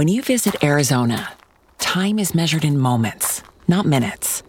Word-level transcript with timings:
When 0.00 0.08
you 0.08 0.22
visit 0.22 0.64
Arizona, 0.64 1.30
time 1.78 2.18
is 2.18 2.34
measured 2.34 2.64
in 2.64 2.78
moments, 2.78 3.42
not 3.68 3.84
minutes. 3.84 4.42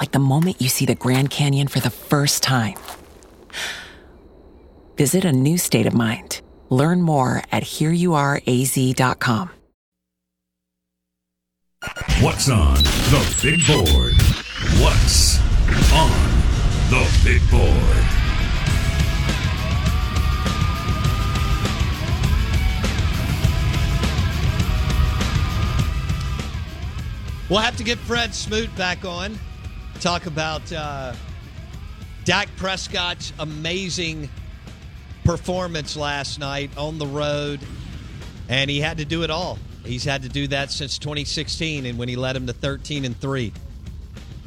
Like 0.00 0.10
the 0.10 0.18
moment 0.18 0.60
you 0.60 0.68
see 0.68 0.84
the 0.84 0.96
Grand 0.96 1.30
Canyon 1.30 1.68
for 1.68 1.78
the 1.78 1.90
first 1.90 2.42
time. 2.42 2.74
Visit 4.96 5.24
a 5.24 5.30
new 5.30 5.58
state 5.58 5.86
of 5.86 5.94
mind. 5.94 6.40
Learn 6.70 7.02
more 7.02 7.44
at 7.52 7.62
hereyouareaz.com. 7.62 9.50
What's 12.20 12.48
on 12.48 12.74
the 12.74 13.38
big 13.40 13.64
board? 13.64 14.14
What's 14.82 15.38
on 15.92 16.10
the 16.90 17.06
big 17.22 17.48
board? 17.48 18.25
We'll 27.48 27.60
have 27.60 27.76
to 27.76 27.84
get 27.84 27.98
Fred 27.98 28.34
Smoot 28.34 28.74
back 28.74 29.04
on. 29.04 29.38
Talk 30.00 30.26
about 30.26 30.72
uh, 30.72 31.14
Dak 32.24 32.48
Prescott's 32.56 33.32
amazing 33.38 34.28
performance 35.24 35.96
last 35.96 36.40
night 36.40 36.76
on 36.76 36.98
the 36.98 37.06
road, 37.06 37.60
and 38.48 38.68
he 38.68 38.80
had 38.80 38.98
to 38.98 39.04
do 39.04 39.22
it 39.22 39.30
all. 39.30 39.60
He's 39.84 40.02
had 40.02 40.24
to 40.24 40.28
do 40.28 40.48
that 40.48 40.72
since 40.72 40.98
2016, 40.98 41.86
and 41.86 41.96
when 41.96 42.08
he 42.08 42.16
led 42.16 42.34
him 42.34 42.48
to 42.48 42.52
13 42.52 43.04
and 43.04 43.16
three. 43.16 43.52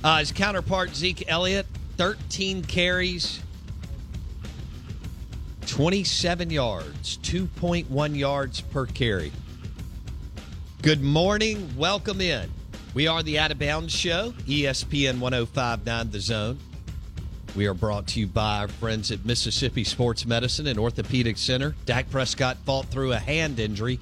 Uh, 0.04 0.20
his 0.20 0.34
counterpart 0.34 0.94
Zeke 0.94 1.24
Elliott, 1.30 1.68
13 1.96 2.64
carries, 2.64 3.40
27 5.68 6.50
yards, 6.50 7.18
2.1 7.20 8.18
yards 8.18 8.60
per 8.60 8.86
carry. 8.86 9.32
Good 10.82 11.02
morning. 11.02 11.78
Welcome 11.78 12.20
in. 12.20 12.52
We 13.00 13.08
are 13.08 13.24
the 13.24 13.40
Out 13.40 13.50
of 13.50 13.60
Bounds 13.60 13.94
Show, 13.94 14.34
ESPN 14.46 15.22
1059 15.22 16.12
The 16.12 16.20
Zone. 16.20 16.60
We 17.56 17.66
are 17.66 17.74
brought 17.74 18.08
to 18.08 18.20
you 18.20 18.28
by 18.28 18.60
our 18.60 18.68
friends 18.68 19.10
at 19.10 19.24
Mississippi 19.24 19.86
Sports 19.86 20.26
Medicine 20.26 20.68
and 20.68 20.78
Orthopedic 20.78 21.38
Center. 21.38 21.76
Dak 21.86 22.12
Prescott 22.12 22.58
fought 22.66 22.88
through 22.88 23.14
a 23.14 23.18
hand 23.18 23.58
injury, 23.58 24.02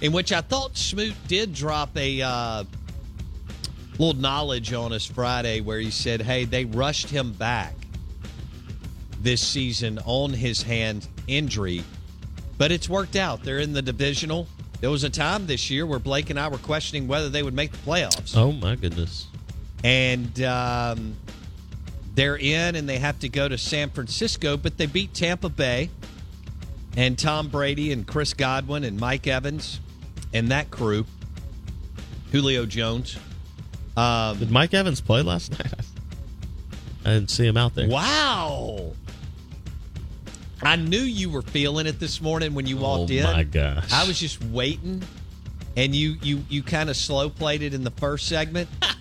in 0.00 0.12
which 0.12 0.32
I 0.32 0.42
thought 0.42 0.76
Smoot 0.76 1.14
did 1.26 1.52
drop 1.54 1.96
a 1.96 2.22
uh, 2.22 2.64
little 3.98 4.14
knowledge 4.14 4.72
on 4.74 4.92
us 4.92 5.04
Friday 5.04 5.60
where 5.60 5.80
he 5.80 5.90
said, 5.90 6.22
hey, 6.22 6.44
they 6.44 6.66
rushed 6.66 7.10
him 7.10 7.32
back 7.32 7.74
this 9.20 9.44
season 9.44 9.98
on 10.04 10.32
his 10.32 10.62
hand 10.62 11.08
injury, 11.26 11.82
but 12.58 12.70
it's 12.70 12.88
worked 12.88 13.16
out. 13.16 13.42
They're 13.42 13.58
in 13.58 13.72
the 13.72 13.82
divisional. 13.82 14.46
There 14.80 14.90
was 14.90 15.04
a 15.04 15.10
time 15.10 15.46
this 15.46 15.70
year 15.70 15.84
where 15.84 15.98
Blake 15.98 16.30
and 16.30 16.38
I 16.40 16.48
were 16.48 16.58
questioning 16.58 17.06
whether 17.06 17.28
they 17.28 17.42
would 17.42 17.54
make 17.54 17.70
the 17.72 17.78
playoffs. 17.78 18.36
Oh 18.36 18.52
my 18.52 18.76
goodness! 18.76 19.26
And 19.84 20.42
um, 20.42 21.16
they're 22.14 22.38
in, 22.38 22.76
and 22.76 22.88
they 22.88 22.98
have 22.98 23.18
to 23.20 23.28
go 23.28 23.48
to 23.48 23.58
San 23.58 23.90
Francisco, 23.90 24.56
but 24.56 24.78
they 24.78 24.86
beat 24.86 25.12
Tampa 25.14 25.48
Bay, 25.48 25.90
and 26.96 27.18
Tom 27.18 27.48
Brady 27.48 27.92
and 27.92 28.06
Chris 28.06 28.32
Godwin 28.34 28.84
and 28.84 28.98
Mike 28.98 29.26
Evans, 29.26 29.80
and 30.32 30.48
that 30.48 30.70
crew, 30.70 31.04
Julio 32.32 32.64
Jones. 32.64 33.18
Um, 33.96 34.38
Did 34.38 34.50
Mike 34.50 34.72
Evans 34.72 35.00
play 35.00 35.22
last 35.22 35.50
night? 35.58 35.72
I 37.04 37.14
didn't 37.14 37.30
see 37.30 37.46
him 37.46 37.56
out 37.56 37.74
there. 37.74 37.88
Wow. 37.88 38.92
I 40.62 40.76
knew 40.76 41.00
you 41.00 41.30
were 41.30 41.42
feeling 41.42 41.86
it 41.86 41.98
this 41.98 42.20
morning 42.20 42.54
when 42.54 42.66
you 42.66 42.76
walked 42.76 43.10
oh 43.10 43.14
in. 43.14 43.24
Oh 43.26 43.32
my 43.32 43.44
gosh! 43.44 43.92
I 43.92 44.06
was 44.06 44.18
just 44.18 44.42
waiting, 44.44 45.02
and 45.76 45.94
you 45.94 46.16
you 46.22 46.44
you 46.48 46.62
kind 46.62 46.90
of 46.90 46.96
slow 46.96 47.30
played 47.30 47.62
it 47.62 47.74
in 47.74 47.84
the 47.84 47.92
first 47.92 48.28
segment. 48.28 48.68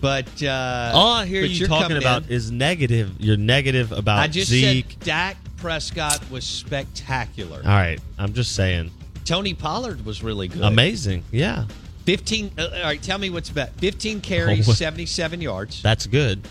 But 0.00 0.42
uh, 0.42 0.92
all 0.94 1.12
I 1.12 1.26
hear 1.26 1.42
you 1.42 1.48
you're 1.48 1.68
talking 1.68 1.98
about 1.98 2.22
in. 2.24 2.30
is 2.30 2.50
negative. 2.50 3.16
You're 3.18 3.36
negative 3.36 3.92
about 3.92 4.18
I 4.18 4.28
just 4.28 4.50
Zeke. 4.50 4.92
said 4.92 5.00
Dak 5.00 5.36
Prescott 5.58 6.18
was 6.30 6.44
spectacular. 6.44 7.58
All 7.58 7.68
right, 7.68 8.00
I'm 8.18 8.32
just 8.32 8.54
saying. 8.54 8.90
Tony 9.26 9.52
Pollard 9.52 10.04
was 10.06 10.22
really 10.22 10.48
good. 10.48 10.62
Amazing. 10.62 11.22
Yeah, 11.30 11.66
15. 12.06 12.52
Uh, 12.56 12.62
all 12.62 12.82
right, 12.84 13.02
tell 13.02 13.18
me 13.18 13.28
what's 13.30 13.50
bet. 13.50 13.74
15 13.74 14.22
carries, 14.22 14.66
Oh, 14.68 14.72
77 14.72 15.40
yards. 15.42 15.82
that's 15.82 16.06
good. 16.06 16.48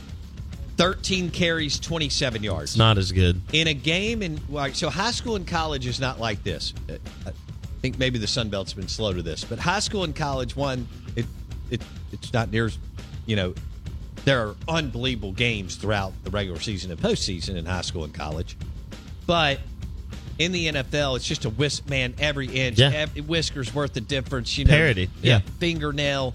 13 0.80 1.30
carries, 1.32 1.78
27 1.78 2.42
yards. 2.42 2.72
It's 2.72 2.78
not 2.78 2.98
as 2.98 3.12
good. 3.12 3.42
in 3.52 3.68
a 3.68 3.74
game 3.74 4.22
in 4.24 4.40
so 4.74 4.90
high 4.90 5.12
school 5.12 5.36
and 5.36 5.46
college 5.46 5.86
is 5.86 6.00
not 6.00 6.20
like 6.22 6.42
this 6.44 6.74
Uh, 6.90 6.94
i 7.28 7.32
think 7.82 8.00
maybe 8.00 8.18
the 8.18 8.28
sun 8.28 8.48
belt's 8.50 8.72
been 8.74 8.88
slow 8.88 9.12
to 9.14 9.22
this 9.22 9.44
but 9.44 9.60
high 9.60 9.80
school 9.80 10.04
and 10.06 10.16
college 10.16 10.56
one 10.56 10.88
it, 11.18 11.26
it 11.70 11.82
it's 12.14 12.32
not 12.32 12.50
near 12.52 12.66
as 12.68 12.78
you 13.26 13.36
know 13.36 13.54
there 14.24 14.40
are 14.48 14.56
unbelievable 14.70 15.34
games 15.34 15.76
throughout 15.76 16.14
the 16.24 16.30
regular 16.30 16.60
season 16.62 16.92
and 16.92 17.00
postseason 17.02 17.56
in 17.58 17.66
high 17.66 17.82
school 17.82 18.06
and 18.06 18.14
college 18.14 18.56
but 19.28 19.60
in 20.40 20.54
the 20.54 20.68
NFL, 20.68 21.18
it's 21.18 21.26
just 21.28 21.44
a 21.44 21.50
whisk, 21.50 21.90
man. 21.90 22.14
Every 22.18 22.48
inch, 22.48 22.80
Yeah. 22.80 22.92
every 22.94 23.20
whisker's 23.20 23.76
worth 23.76 23.92
the 23.92 24.00
difference. 24.00 24.58
You 24.58 24.64
know, 24.64 24.70
Parity, 24.72 25.10
yeah. 25.22 25.42
fingernail. 25.60 26.34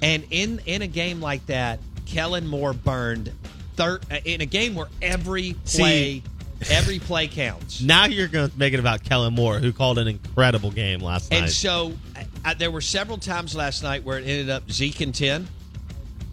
And 0.00 0.24
in 0.30 0.60
in 0.64 0.80
a 0.80 0.86
game 0.86 1.20
like 1.20 1.44
that, 1.46 1.80
Kellen 2.14 2.46
Moore 2.46 2.72
burned 2.72 3.32
thir- 3.74 3.98
uh, 4.08 4.16
in 4.24 4.40
a 4.40 4.46
game 4.46 4.76
where 4.76 4.86
every 5.02 5.54
play, 5.66 6.22
See- 6.22 6.22
every 6.70 7.00
play 7.00 7.26
counts. 7.26 7.80
Now 7.82 8.04
you're 8.04 8.28
going 8.28 8.48
to 8.48 8.56
make 8.58 8.72
it 8.72 8.78
about 8.78 9.02
Kellen 9.02 9.34
Moore, 9.34 9.58
who 9.58 9.72
called 9.72 9.98
an 9.98 10.06
incredible 10.06 10.70
game 10.70 11.00
last 11.00 11.32
And 11.32 11.40
night. 11.40 11.46
And 11.46 11.52
so 11.52 11.92
I, 12.14 12.26
I, 12.44 12.54
there 12.54 12.70
were 12.70 12.80
several 12.80 13.18
times 13.18 13.56
last 13.56 13.82
night 13.82 14.04
where 14.04 14.18
it 14.18 14.22
ended 14.28 14.48
up 14.48 14.70
Zeke 14.70 15.00
in 15.00 15.10
10 15.10 15.48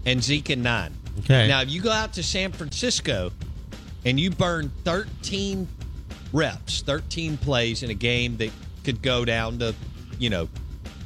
and 0.06 0.24
Zeke 0.24 0.52
in 0.52 0.62
9. 0.62 0.94
Okay. 1.22 1.48
Now, 1.48 1.62
if 1.62 1.72
you 1.72 1.82
go 1.82 1.92
out 1.92 2.14
to 2.14 2.24
San 2.24 2.52
Francisco 2.52 3.32
and 4.06 4.20
you 4.20 4.30
burn 4.30 4.72
13 4.84 5.68
reps, 6.32 6.82
13 6.82 7.38
plays 7.38 7.82
in 7.82 7.90
a 7.90 7.96
game 7.96 8.38
that 8.38 8.52
could 8.84 9.02
go 9.02 9.26
down 9.26 9.58
to, 9.60 9.74
you 10.20 10.30
know, 10.30 10.48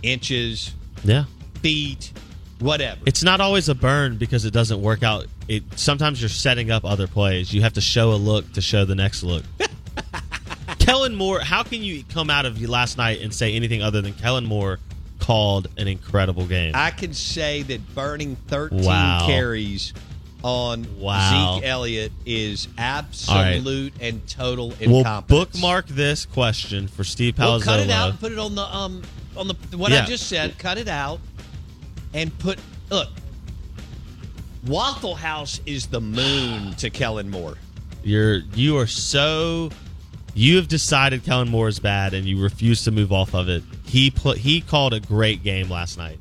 inches, 0.03 0.73
yeah, 1.05 1.23
feet, 1.61 2.11
whatever. 2.59 3.01
it's 3.05 3.23
not 3.23 3.41
always 3.41 3.69
a 3.69 3.75
burn 3.75 4.17
because 4.17 4.45
it 4.45 4.51
doesn't 4.51 4.81
work 4.81 5.03
out. 5.03 5.25
It 5.47 5.63
sometimes 5.75 6.21
you're 6.21 6.29
setting 6.29 6.71
up 6.71 6.85
other 6.85 7.07
plays. 7.07 7.53
You 7.53 7.61
have 7.61 7.73
to 7.73 7.81
show 7.81 8.11
a 8.13 8.15
look 8.15 8.51
to 8.53 8.61
show 8.61 8.85
the 8.85 8.95
next 8.95 9.23
look. 9.23 9.43
Kellen 10.79 11.15
Moore, 11.15 11.39
how 11.39 11.63
can 11.63 11.81
you 11.83 12.03
come 12.09 12.29
out 12.29 12.45
of 12.45 12.61
last 12.61 12.97
night 12.97 13.21
and 13.21 13.33
say 13.33 13.53
anything 13.55 13.81
other 13.81 14.01
than 14.01 14.13
Kellen 14.13 14.45
Moore 14.45 14.79
called 15.19 15.67
an 15.77 15.87
incredible 15.87 16.45
game? 16.45 16.73
I 16.75 16.91
can 16.91 17.13
say 17.13 17.63
that 17.63 17.95
burning 17.95 18.35
13 18.47 18.83
Wow. 18.83 19.23
carries 19.25 19.93
on 20.43 20.85
Wow. 20.99 21.55
Zeke 21.55 21.65
Elliott 21.67 22.11
is 22.25 22.67
absolute 22.77 23.93
and 23.99 24.27
total 24.27 24.73
incompetence. 24.79 25.29
We'll 25.29 25.45
bookmark 25.45 25.87
this 25.87 26.25
question 26.25 26.87
for 26.87 27.03
Steve 27.03 27.37
Well, 27.39 27.59
Palazzolo. 27.59 27.63
cut 27.63 27.79
it 27.79 27.89
out 27.89 28.09
and 28.11 28.19
put 28.19 28.31
it 28.31 28.37
on 28.39 28.53
the 28.55 28.61
um 28.63 29.01
on 29.35 29.47
the 29.47 29.55
what 29.77 29.91
I 29.91 30.05
just 30.05 30.27
said. 30.27 30.57
Cut 30.59 30.77
it 30.77 30.87
out 30.87 31.19
and 32.15 32.37
put 32.39 32.57
look. 32.89 33.09
Waffle 34.65 35.13
House 35.13 35.61
is 35.67 35.87
the 35.87 36.01
moon 36.01 36.73
to 36.75 36.89
Kellen 36.89 37.29
Moore. 37.29 37.55
You're 38.03 38.37
you 38.55 38.77
are 38.79 38.87
so 38.87 39.69
you 40.33 40.55
have 40.55 40.67
decided 40.67 41.23
Kellen 41.23 41.49
Moore 41.49 41.67
is 41.67 41.79
bad 41.79 42.15
and 42.15 42.25
you 42.25 42.41
refuse 42.41 42.83
to 42.85 42.91
move 42.91 43.11
off 43.11 43.35
of 43.35 43.47
it. 43.49 43.63
He 43.85 44.09
put 44.09 44.39
he 44.39 44.61
called 44.61 44.93
a 44.93 44.99
great 44.99 45.43
game 45.43 45.69
last 45.69 45.97
night. 45.99 46.17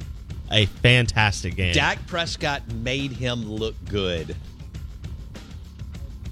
A 0.51 0.67
fantastic 0.67 1.57
game. 1.57 1.73
Dak 1.73 2.07
Prescott 2.07 2.71
made 2.75 3.13
him 3.13 3.49
look 3.51 3.75
good. 3.89 4.37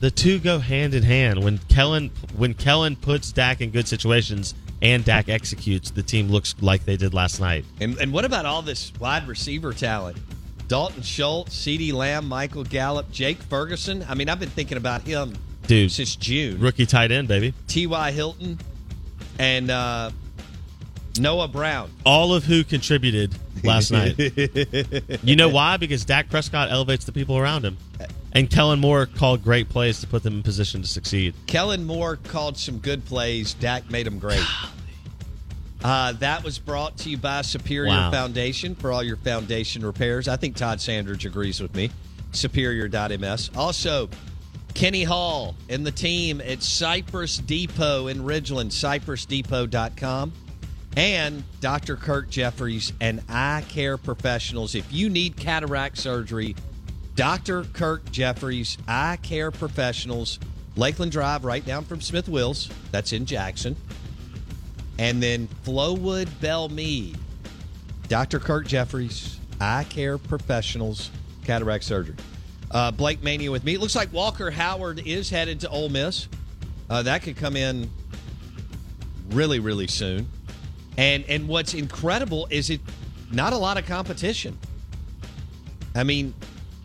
the 0.01 0.11
two 0.11 0.39
go 0.39 0.59
hand 0.59 0.95
in 0.95 1.03
hand. 1.03 1.43
When 1.43 1.59
Kellen 1.69 2.11
when 2.37 2.53
Kellen 2.53 2.97
puts 2.97 3.33
Dak 3.33 3.61
in 3.61 3.71
good 3.71 3.89
situations 3.89 4.55
and 4.82 5.04
Dak 5.04 5.28
executes, 5.28 5.91
the 5.91 6.03
team 6.03 6.28
looks 6.28 6.54
like 6.60 6.84
they 6.84 6.97
did 6.97 7.15
last 7.15 7.41
night. 7.41 7.65
And, 7.81 7.97
and 7.98 8.12
what 8.12 8.24
about 8.24 8.45
all 8.45 8.60
this 8.62 8.92
wide 9.01 9.27
receiver 9.28 9.72
talent? 9.72 10.18
Dalton 10.68 11.03
Schultz, 11.03 11.54
CeeDee 11.57 11.92
Lamb, 11.92 12.28
Michael 12.28 12.65
Gallup, 12.65 13.10
Jake 13.10 13.39
Ferguson. 13.39 14.04
I 14.09 14.15
mean, 14.15 14.28
I've 14.28 14.41
been 14.41 14.48
thinking 14.51 14.77
about 14.77 15.03
him 15.03 15.36
Dude, 15.66 15.92
since 15.92 16.16
June. 16.16 16.59
rookie 16.59 16.86
tight 16.86 17.12
end, 17.12 17.28
baby. 17.28 17.54
T.Y. 17.68 18.10
Hilton 18.10 18.59
and 19.39 19.71
uh, 19.71 20.10
Noah 21.21 21.48
Brown. 21.48 21.91
All 22.04 22.34
of 22.34 22.45
who 22.45 22.65
contributed 22.65 23.34
last 23.62 23.91
night. 23.92 24.16
You 25.22 25.36
know 25.36 25.48
why? 25.48 25.77
Because 25.77 26.04
Dak 26.04 26.28
Prescott 26.28 26.71
elevates 26.71 27.04
the 27.04 27.12
people 27.12 27.39
around 27.39 27.65
him. 27.65 27.77
And 28.34 28.49
Kellen 28.49 28.81
Moore 28.81 29.05
called 29.07 29.45
great 29.45 29.69
plays 29.69 30.01
to 30.01 30.07
put 30.07 30.23
them 30.23 30.34
in 30.34 30.43
position 30.43 30.81
to 30.83 30.89
succeed. 30.89 31.34
Kellen 31.47 31.84
Moore 31.84 32.17
called 32.17 32.57
some 32.57 32.79
good 32.79 33.05
plays. 33.05 33.53
Dak 33.55 33.91
made 33.91 34.07
them 34.07 34.19
great. 34.19 34.45
Uh, 35.84 36.13
that 36.13 36.43
was 36.45 36.59
brought 36.59 36.97
to 36.97 37.11
you 37.11 37.17
by 37.19 37.43
Superior 37.43 37.91
Wow. 37.91 38.11
Foundation 38.11 38.75
for 38.75 38.93
all 38.93 39.03
your 39.03 39.17
foundation 39.17 39.84
repairs. 39.84 40.29
I 40.29 40.37
think 40.37 40.57
Todd 40.57 40.81
Sandridge 40.81 41.27
agrees 41.27 41.61
with 41.61 41.75
me. 41.75 41.91
Superior.ms. 42.31 43.51
Also, 43.57 44.09
Kenny 44.75 45.03
Hall 45.05 45.55
and 45.69 45.84
the 45.84 45.91
team 45.91 46.41
at 46.41 46.63
Cypress 46.63 47.37
Depot 47.39 48.07
in 48.07 48.21
Ridgeland, 48.23 48.71
cypressdepot.com. 48.71 50.33
and 50.97 51.43
Dr. 51.61 51.97
Kirk 51.97 52.31
Jeffries 52.31 52.93
and 53.01 53.21
eye 53.29 53.65
care 53.69 53.99
professionals. 53.99 54.75
If 54.75 54.91
you 54.93 55.11
need 55.11 55.37
cataract 55.37 55.99
surgery, 55.99 56.55
Dr. 57.14 57.64
Kirk 57.64 58.10
Jeffries, 58.10 58.78
eye 58.88 59.18
care 59.22 59.50
professionals, 59.50 60.38
Lakeland 60.76 61.12
Drive, 61.12 61.44
right 61.44 61.64
down 61.64 61.84
from 61.84 62.00
Smith 62.00 62.28
Wills. 62.28 62.70
That's 62.91 63.12
in 63.12 63.26
Jackson. 63.26 63.76
And 64.98 65.22
then 65.22 65.48
Flowood 65.64 66.28
Bell 66.41 66.68
Mead, 66.68 67.18
Dr. 68.09 68.38
Kirk 68.38 68.66
Jeffries, 68.66 69.38
eye 69.60 69.84
care 69.84 70.18
professionals, 70.18 71.10
cataract 71.44 71.84
surgery. 71.84 72.16
Uh, 72.70 72.91
Blake 72.91 73.22
Mania 73.22 73.50
with 73.50 73.64
me. 73.64 73.74
It 73.74 73.80
looks 73.80 73.94
like 73.94 74.12
Walker 74.12 74.50
Howard 74.50 75.06
is 75.06 75.28
headed 75.28 75.60
to 75.60 75.68
Ole 75.68 75.91
Miss. 75.91 76.28
Uh, 76.88 77.03
that 77.03 77.22
could 77.22 77.36
come 77.36 77.56
in 77.56 77.91
really, 79.30 79.60
really 79.60 79.86
soon. 79.86 80.28
And 80.97 81.24
and 81.26 81.48
what's 81.48 81.74
incredible 81.74 82.47
is 82.50 82.70
it 82.70 82.80
not 83.30 83.53
a 83.53 83.56
lot 83.56 83.78
of 83.78 83.86
competition. 83.86 84.59
I 85.94 86.04
mean, 86.04 86.34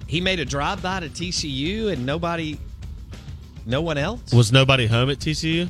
he 0.07 0.21
made 0.21 0.39
a 0.39 0.45
drive 0.45 0.81
by 0.81 1.01
to 1.01 1.09
TCU 1.09 1.91
and 1.91 2.05
nobody, 2.05 2.57
no 3.65 3.81
one 3.81 3.97
else. 3.97 4.33
Was 4.33 4.51
nobody 4.51 4.87
home 4.87 5.09
at 5.09 5.19
TCU? 5.19 5.67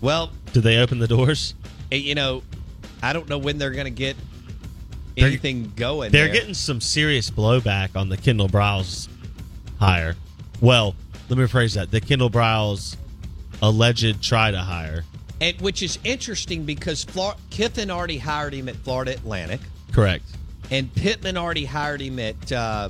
Well, 0.00 0.30
Did 0.52 0.62
they 0.62 0.78
open 0.78 0.98
the 0.98 1.08
doors? 1.08 1.54
eh, 1.92 1.96
you 1.96 2.14
know, 2.14 2.42
I 3.02 3.12
don't 3.12 3.28
know 3.28 3.38
when 3.38 3.58
they're 3.58 3.70
going 3.70 3.84
to 3.84 3.90
get 3.90 4.16
They're- 5.16 5.26
anything 5.28 5.72
going. 5.76 6.10
They're 6.12 6.26
there. 6.26 6.34
getting 6.34 6.54
some 6.54 6.80
serious 6.80 7.30
blowback 7.30 7.94
on 7.96 8.08
the 8.08 8.16
Kendall 8.16 8.48
Briles 8.48 9.08
hire. 9.78 10.16
Well, 10.60 10.94
let 11.28 11.38
me 11.38 11.44
rephrase 11.44 11.74
that. 11.74 11.90
The 11.90 12.00
Kendall 12.00 12.30
Briles 12.30 12.96
alleged 13.62 14.22
try 14.22 14.50
to 14.50 14.58
hire. 14.58 15.04
and 15.40 15.60
which 15.60 15.82
is 15.82 15.98
interesting 16.04 16.64
because 16.64 17.04
Flor- 17.04 17.34
Kiffin 17.50 17.90
already 17.90 18.18
hired 18.18 18.54
him 18.54 18.68
at 18.68 18.76
Florida 18.76 19.12
Atlantic, 19.12 19.60
Correct. 19.92 20.24
and 20.70 20.94
Pittman 20.94 21.36
already 21.36 21.64
hired 21.64 22.00
him 22.00 22.18
at 22.18 22.52
uh, 22.52 22.88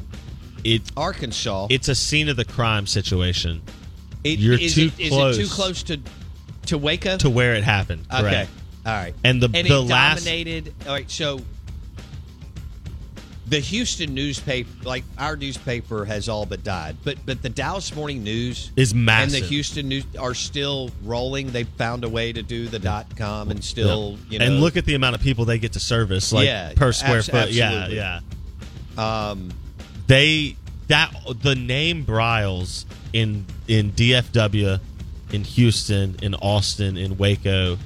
It 0.65 0.83
Arkansas. 0.97 1.67
it's 1.71 1.89
a 1.89 1.95
scene 1.95 2.29
of 2.29 2.37
the 2.37 2.45
crime 2.45 2.87
situation 2.87 3.61
It- 4.25 4.39
you're 4.39 4.59
is 4.59 4.75
too 4.75 4.91
it, 4.97 5.01
is 5.01 5.09
close. 5.11 5.39
it 5.39 5.43
too 5.43 5.49
close 5.49 5.83
to 5.85 6.01
to 6.67 6.79
Waco? 6.79 7.19
to 7.19 7.29
where 7.31 7.55
it 7.55 7.63
happened. 7.65 8.07
okay, 8.13 8.23
Correct. 8.23 8.51
all 8.87 8.93
right. 8.95 9.15
And 9.23 9.43
the 9.43 9.51
and 9.53 9.69
the 9.69 9.81
it 9.81 9.87
last 9.87 10.25
dominated. 10.25 10.73
All 10.87 10.93
right, 10.95 11.11
so 11.11 11.41
the 13.47 13.61
Houston 13.61 14.15
newspaper, 14.15 14.71
like 14.85 15.05
our 15.19 15.37
newspaper, 15.37 16.07
has 16.07 16.31
all 16.31 16.47
but 16.47 16.65
died. 16.65 16.97
But 17.05 17.19
but 17.27 17.43
the 17.43 17.51
Dallas 17.51 17.95
Morning 17.95 18.25
News 18.25 18.71
is 18.75 18.95
massive, 18.95 19.35
and 19.35 19.43
the 19.45 19.47
Houston 19.49 19.87
News 19.89 20.05
are 20.19 20.33
still 20.35 20.91
rolling. 21.03 21.51
They 21.53 21.65
found 21.65 22.05
a 22.05 22.09
way 22.09 22.33
to 22.33 22.43
do 22.43 22.69
the 22.69 22.79
dot 22.79 23.15
com 23.17 23.51
and 23.51 23.63
still, 23.63 24.13
Yeah. 24.29 24.33
you 24.33 24.39
know, 24.39 24.45
and 24.47 24.61
look 24.63 24.79
at 24.79 24.87
the 24.87 24.95
amount 24.95 25.17
of 25.17 25.21
people 25.21 25.45
they 25.45 25.59
get 25.59 25.73
to 25.75 25.81
service, 25.81 26.33
like 26.33 26.47
Yeah, 26.47 26.73
per 26.75 26.93
square 26.93 27.19
abs- 27.19 27.29
foot. 27.29 27.51
Yeah, 27.51 27.89
yeah. 27.89 28.21
Um, 28.97 29.51
They 30.07 30.57
that 30.89 31.15
the 31.43 31.55
name 31.55 32.05
Briles 32.05 32.85
in 33.13 33.47
in 33.69 33.93
DFW, 33.93 34.81
in 35.33 35.45
Houston, 35.45 36.17
in 36.23 36.35
Austin, 36.35 36.97
in 36.97 37.17
Waco, 37.17 37.79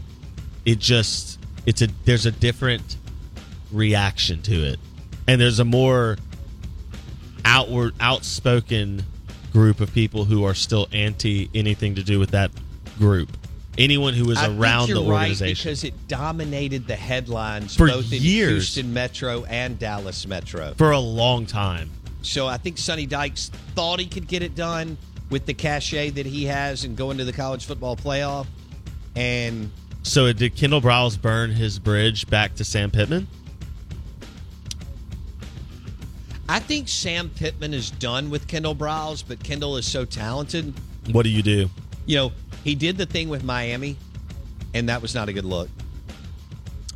it 0.65 0.79
just 0.79 1.39
it's 1.67 1.83
a 1.83 1.89
there's 2.05 2.27
a 2.27 2.33
different 2.33 2.97
reaction 3.71 4.43
to 4.43 4.65
it, 4.65 4.79
and 5.27 5.41
there's 5.41 5.61
a 5.61 5.65
more 5.65 6.17
outward 7.45 7.95
outspoken 8.01 9.05
group 9.53 9.81
of 9.81 9.93
people 9.93 10.25
who 10.25 10.45
are 10.45 10.55
still 10.55 10.89
anti 10.93 11.49
anything 11.55 11.95
to 11.95 12.03
do 12.03 12.19
with 12.19 12.31
that 12.31 12.51
group. 12.99 13.29
Anyone 13.77 14.13
who 14.13 14.29
is 14.33 14.39
I 14.39 14.49
around 14.49 14.89
the 14.89 14.97
right 14.97 15.23
organization. 15.23 15.69
because 15.69 15.85
it 15.85 16.09
dominated 16.09 16.89
the 16.89 16.97
headlines 16.97 17.77
For 17.77 17.87
both 17.87 18.13
in 18.13 18.21
years. 18.21 18.51
Houston 18.51 18.93
Metro 18.93 19.45
and 19.45 19.79
Dallas 19.79 20.27
Metro. 20.27 20.75
for 20.77 20.91
a 20.91 20.99
long 20.99 21.47
time. 21.47 21.89
So 22.23 22.47
I 22.47 22.57
think 22.57 22.79
Sonny 22.79 23.07
Dykes 23.07 23.51
thought 23.75 24.01
he 24.01 24.07
could 24.07 24.27
get 24.27 24.43
it 24.43 24.55
done 24.55 24.97
with 25.31 25.47
the 25.47 25.55
cachet 25.55 26.11
that 26.11 26.27
he 26.27 26.45
has 26.45 26.85
and 26.85 26.97
go 26.97 27.11
into 27.11 27.25
the 27.25 27.33
college 27.33 27.67
football 27.67 27.97
playoff. 27.97 28.47
And 29.15 29.71
So 30.03 30.33
did 30.33 30.57
Kendall 30.57 30.81
Briles 30.81 31.21
burn 31.21 31.51
his 31.51 31.79
bridge 31.79 32.29
back 32.29 32.55
to 32.57 32.65
Sam 32.65 32.91
Pittman? 32.91 33.27
I 36.49 36.61
think 36.61 36.89
Sam 36.89 37.29
Pittman 37.29 37.75
is 37.75 37.91
done 37.91 38.31
with 38.31 38.49
Kendall 38.49 38.75
Briles, 38.75 39.23
but 39.27 39.43
Kendall 39.43 39.77
is 39.77 39.87
so 39.87 40.05
talented. 40.07 40.73
What 41.13 41.25
do 41.25 41.29
you 41.29 41.43
do? 41.43 41.69
You 42.07 42.17
know, 42.17 42.33
he 42.65 42.75
did 42.75 42.97
the 42.97 43.05
thing 43.05 43.29
with 43.29 43.45
Miami, 43.45 43.97
and 44.73 44.89
that 44.89 45.03
was 45.03 45.15
not 45.15 45.29
a 45.29 45.33
good 45.33 45.45
look. 45.45 45.69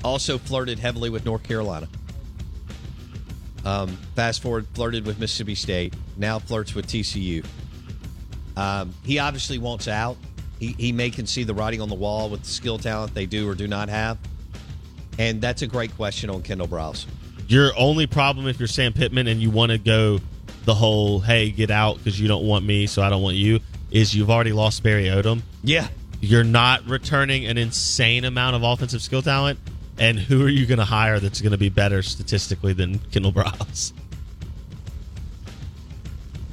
Also 0.03 0.39
flirted 0.39 0.79
heavily 0.79 1.11
with 1.11 1.27
North 1.27 1.43
Carolina. 1.43 1.87
Um, 3.65 3.89
fast 4.17 4.43
forward, 4.43 4.67
flirted 4.75 5.07
with 5.07 5.19
Mississippi 5.19 5.55
State. 5.55 5.95
Now 6.17 6.39
flirts 6.39 6.75
with 6.75 6.87
TCU. 6.87 7.45
Um, 8.57 8.93
he 9.05 9.19
obviously 9.19 9.59
wants 9.59 9.89
out. 9.89 10.17
He, 10.59 10.75
he 10.79 10.93
may 10.93 11.11
can 11.11 11.27
see 11.27 11.45
the 11.45 11.55
writing 11.55 11.81
on 11.81 11.89
the 11.89 11.95
wall 11.95 12.29
with 12.29 12.43
the 12.43 12.51
skill 12.51 12.79
talent 12.79 13.15
they 13.15 13.27
do 13.27 13.49
or 13.49 13.55
do 13.55 13.67
not 13.67 13.89
have. 13.89 14.19
And 15.19 15.41
that's 15.41 15.63
a 15.63 15.67
great 15.67 15.95
question 15.97 16.31
on 16.31 16.43
Kendall 16.43 16.69
Briles. 16.69 17.07
Your 17.49 17.73
only 17.77 18.07
problem 18.07 18.47
if 18.47 18.59
you're 18.59 18.69
Sam 18.69 18.93
Pittman 18.93 19.27
and 19.27 19.41
you 19.41 19.51
want 19.51 19.73
to 19.73 19.79
go 19.79 20.21
the 20.65 20.75
whole 20.75 21.21
"Hey, 21.21 21.51
get 21.51 21.71
out" 21.71 21.99
because 21.99 22.19
you 22.21 22.29
don't 22.29 22.47
want 22.47 22.65
me, 22.65 22.87
so 22.87 23.03
I 23.03 23.11
don't 23.11 23.23
want 23.23 23.37
you, 23.37 23.61
is 23.91 24.15
you've 24.15 24.31
already 24.31 24.53
lost 24.53 24.83
Barry 24.83 25.05
Odom. 25.05 25.43
Yeah. 25.63 25.89
You're 26.21 26.45
not 26.45 26.87
returning 26.87 27.47
an 27.47 27.59
insane 27.59 28.25
amount 28.25 28.55
of 28.57 28.63
offensive 28.63 29.03
skill 29.03 29.23
talent, 29.23 29.59
and 29.99 30.19
who 30.19 30.45
are 30.45 30.49
you 30.49 30.67
going 30.67 30.79
to 30.79 30.85
hire 30.85 31.21
that's 31.21 31.41
going 31.41 31.53
to 31.53 31.59
be 31.59 31.69
better 31.69 32.03
statistically 32.03 32.73
than 32.73 32.99
Kendall 33.11 33.33
Briles? 33.33 33.93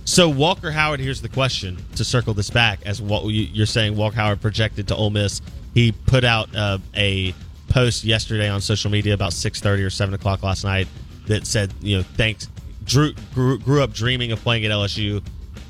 So 0.06 0.28
Walker 0.28 0.72
Howard, 0.72 1.00
here's 1.00 1.22
the 1.22 1.30
question 1.30 1.78
to 1.96 2.04
circle 2.04 2.34
this 2.34 2.50
back 2.50 2.80
as 2.86 3.02
what 3.02 3.26
you- 3.26 3.48
you're 3.54 3.66
saying. 3.68 3.96
Walker 3.96 4.16
Howard 4.16 4.42
projected 4.42 4.88
to 4.88 4.96
Ole 4.96 5.12
Miss. 5.12 5.42
He 5.76 5.92
put 5.92 6.24
out 6.24 6.54
uh, 6.56 6.80
a 6.96 7.34
post 7.68 8.04
yesterday 8.04 8.50
on 8.50 8.60
social 8.62 8.90
media 8.90 9.14
about 9.14 9.34
6:30 9.34 9.84
or 9.84 9.92
7 9.92 10.14
o'clock 10.16 10.42
last 10.42 10.64
night 10.64 10.88
that 11.28 11.46
said, 11.46 11.72
you 11.82 11.98
know, 11.98 12.04
thanks. 12.18 12.48
Drew 12.86 13.14
grew, 13.36 13.60
grew 13.60 13.84
up 13.84 13.94
dreaming 13.94 14.32
of 14.32 14.42
playing 14.42 14.66
at 14.66 14.72
LSU. 14.72 15.22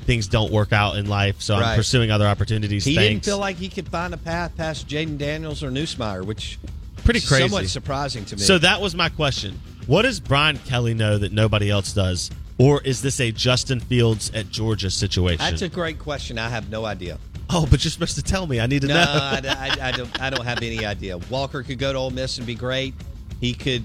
Things 0.06 0.26
don't 0.26 0.50
work 0.50 0.72
out 0.72 0.96
in 0.96 1.06
life, 1.06 1.42
so 1.42 1.56
I'm 1.56 1.76
pursuing 1.76 2.10
other 2.10 2.26
opportunities. 2.26 2.84
He 2.86 2.94
didn't 2.96 3.24
feel 3.26 3.38
like 3.38 3.56
he 3.58 3.68
could 3.68 3.88
find 3.88 4.14
a 4.14 4.16
path 4.16 4.56
past 4.56 4.88
Jayden 4.88 5.18
Daniels 5.18 5.62
or 5.62 5.70
Nussmeier, 5.70 6.24
which 6.24 6.58
Pretty 7.04 7.20
crazy. 7.20 7.42
somewhat 7.48 7.66
surprising 7.68 8.24
to 8.26 8.36
me. 8.36 8.42
So 8.42 8.58
that 8.58 8.80
was 8.80 8.94
my 8.94 9.08
question. 9.08 9.58
What 9.86 10.02
does 10.02 10.20
Brian 10.20 10.58
Kelly 10.58 10.94
know 10.94 11.18
that 11.18 11.32
nobody 11.32 11.70
else 11.70 11.92
does? 11.92 12.30
Or 12.58 12.82
is 12.82 13.00
this 13.02 13.20
a 13.20 13.32
Justin 13.32 13.80
Fields 13.80 14.30
at 14.34 14.50
Georgia 14.50 14.90
situation? 14.90 15.38
that's 15.38 15.62
a 15.62 15.68
great 15.68 15.98
question. 15.98 16.38
I 16.38 16.48
have 16.50 16.68
no 16.70 16.84
idea. 16.84 17.18
oh, 17.48 17.66
but 17.70 17.82
you're 17.84 17.90
supposed 17.90 18.16
to 18.16 18.22
tell 18.22 18.46
me. 18.46 18.60
I 18.60 18.66
need 18.66 18.82
to 18.82 18.88
No, 18.88 18.94
know. 18.94 19.00
I, 19.10 19.40
I- 19.80 19.88
I 19.88 19.92
don't. 19.92 20.20
I 20.22 20.30
don't 20.30 20.44
have 20.44 20.62
any 20.62 20.84
idea. 20.84 21.16
Walker 21.18 21.62
could 21.62 21.78
go 21.78 21.92
to 21.92 21.98
Ole 21.98 22.10
Miss 22.10 22.38
and 22.38 22.46
be 22.46 22.54
great. 22.54 22.94
He 23.40 23.54
could 23.54 23.84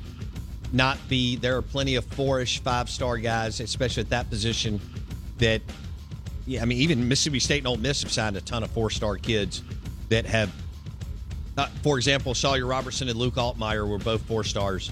not 0.73 0.97
be. 1.07 1.37
There 1.37 1.55
are 1.57 1.61
plenty 1.61 1.95
of 1.95 2.03
four-ish, 2.05 2.59
five-star 2.61 3.17
guys, 3.19 3.59
especially 3.61 4.01
at 4.01 4.09
that 4.09 4.29
position. 4.29 4.81
That, 5.39 5.61
yeah, 6.45 6.61
I 6.61 6.65
mean, 6.65 6.79
even 6.79 7.07
Mississippi 7.07 7.39
State 7.39 7.59
and 7.59 7.67
Ole 7.67 7.77
Miss 7.77 8.03
have 8.03 8.11
signed 8.11 8.35
a 8.35 8.41
ton 8.41 8.61
of 8.63 8.71
four-star 8.71 9.15
kids 9.17 9.63
that 10.09 10.25
have. 10.25 10.51
Uh, 11.57 11.67
for 11.83 11.97
example, 11.97 12.33
Sawyer 12.33 12.65
Robertson 12.65 13.07
and 13.07 13.17
Luke 13.17 13.35
Altmaier 13.35 13.87
were 13.87 13.97
both 13.97 14.21
four 14.23 14.43
stars, 14.43 14.91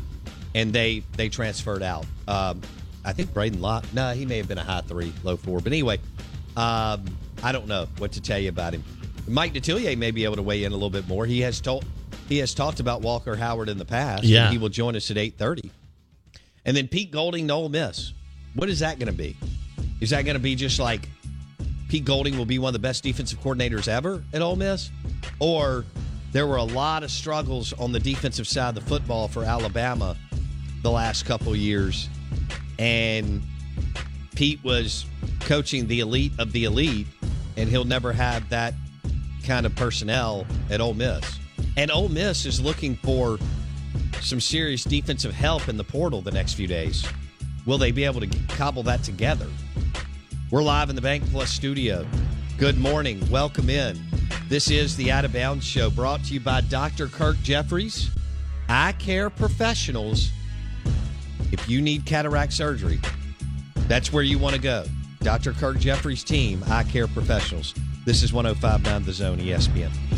and 0.55 0.72
they 0.72 1.03
they 1.17 1.29
transferred 1.29 1.84
out. 1.84 2.05
Um, 2.27 2.62
I 3.05 3.12
think 3.13 3.34
Braden 3.34 3.62
Locke. 3.62 3.86
No, 3.93 4.13
he 4.13 4.25
may 4.25 4.38
have 4.38 4.48
been 4.48 4.58
a 4.58 4.63
high 4.63 4.82
three, 4.82 5.12
low 5.24 5.36
four. 5.36 5.60
But 5.60 5.74
anyway, 5.74 6.00
um, 6.55 7.03
I 7.43 7.51
don't 7.51 7.67
know 7.67 7.88
what 7.98 8.13
to 8.13 8.22
tell 8.22 8.39
you 8.39 8.50
about 8.50 8.74
him. 8.74 8.84
Mike 9.27 9.53
Detillier 9.53 9.98
may 9.98 10.12
be 10.12 10.24
able 10.24 10.36
to 10.38 10.41
weigh 10.41 10.63
in 10.63 10.72
a 10.72 10.75
little 10.75 10.89
bit 10.89 11.08
more. 11.08 11.25
He 11.25 11.41
has 11.41 11.60
told 11.60 11.86
he 12.29 12.38
has 12.38 12.53
talked 12.53 12.79
about 12.79 13.01
Walker 13.01 13.36
Howard 13.36 13.70
in 13.70 13.77
the 13.77 13.86
past. 13.86 14.24
Yeah. 14.24 14.46
and 14.46 14.53
he 14.53 14.58
will 14.58 14.70
join 14.70 14.96
us 14.96 15.12
at 15.12 15.17
eight 15.17 15.38
thirty. 15.38 15.70
And 16.65 16.77
then 16.77 16.88
Pete 16.88 17.12
Golding, 17.12 17.48
to 17.50 17.53
Ole 17.53 17.70
Miss. 17.70 18.13
What 18.55 18.70
is 18.70 18.79
that 18.79 18.98
going 19.00 19.08
to 19.08 19.17
be? 19.17 19.36
Is 20.00 20.12
that 20.12 20.24
going 20.24 20.36
to 20.36 20.41
be 20.41 20.55
just 20.55 20.79
like 20.79 21.10
Pete 21.89 22.05
Golding 22.05 22.38
will 22.38 22.46
be 22.46 22.58
one 22.60 22.70
of 22.70 22.74
the 22.74 22.79
best 22.79 23.03
defensive 23.03 23.39
coordinators 23.41 23.88
ever 23.88 24.24
at 24.34 24.41
Ole 24.41 24.55
Miss, 24.55 24.89
or 25.39 25.86
there 26.33 26.47
were 26.47 26.57
a 26.57 26.63
lot 26.63 27.03
of 27.03 27.11
struggles 27.11 27.73
on 27.73 27.91
the 27.91 27.99
defensive 27.99 28.47
side 28.47 28.69
of 28.69 28.75
the 28.75 28.81
football 28.81 29.27
for 29.27 29.43
Alabama 29.43 30.17
the 30.81 30.91
last 30.91 31.25
couple 31.25 31.55
years, 31.55 32.09
and 32.79 33.41
Pete 34.35 34.61
was 34.63 35.05
coaching 35.41 35.87
the 35.87 35.99
elite 35.99 36.33
of 36.39 36.51
the 36.51 36.65
elite, 36.65 37.07
and 37.55 37.69
he'll 37.69 37.85
never 37.85 38.11
have 38.11 38.49
that 38.49 38.73
kind 39.45 39.65
of 39.65 39.75
personnel 39.75 40.45
at 40.71 40.81
Ole 40.81 40.95
Miss. 40.95 41.39
And 41.77 41.91
Ole 41.91 42.09
Miss 42.09 42.45
is 42.45 42.59
looking 42.59 42.95
for 42.97 43.37
some 44.19 44.41
serious 44.41 44.83
defensive 44.83 45.33
help 45.33 45.69
in 45.69 45.77
the 45.77 45.83
portal 45.83 46.21
the 46.21 46.31
next 46.31 46.55
few 46.55 46.67
days. 46.67 47.05
Will 47.65 47.77
they 47.77 47.91
be 47.91 48.05
able 48.05 48.21
to 48.21 48.27
cobble 48.49 48.83
that 48.83 49.03
together? 49.03 49.47
We're 50.49 50.63
live 50.63 50.89
in 50.89 50.95
the 50.95 51.01
Bank 51.01 51.23
Plus 51.29 51.51
studio. 51.51 52.07
Good 52.57 52.77
morning. 52.77 53.21
Welcome 53.29 53.69
in. 53.69 54.12
This 54.47 54.69
is 54.69 54.95
the 54.95 55.11
Out 55.11 55.25
of 55.25 55.33
Bounds 55.33 55.65
Show 55.65 55.89
brought 55.89 56.23
to 56.25 56.33
you 56.33 56.39
by 56.39 56.61
Dr. 56.61 57.07
Kirk 57.07 57.37
Jeffries, 57.41 58.09
eye 58.69 58.93
care 58.93 59.29
professionals, 59.29 60.31
if 61.51 61.69
you 61.69 61.81
need 61.81 62.05
cataract 62.05 62.53
surgery, 62.53 62.99
that's 63.87 64.11
where 64.11 64.23
you 64.23 64.39
want 64.39 64.55
to 64.55 64.61
go. 64.61 64.85
Dr. 65.21 65.53
Kirk 65.53 65.79
Jeffries' 65.79 66.23
team, 66.23 66.63
eye 66.67 66.83
care 66.83 67.07
professionals. 67.07 67.73
This 68.05 68.23
is 68.23 68.33
1059 68.33 69.03
The 69.03 69.13
Zone 69.13 69.37
ESPN. 69.37 70.12